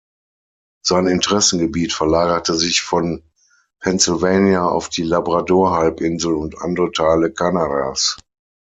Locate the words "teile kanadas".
6.91-8.17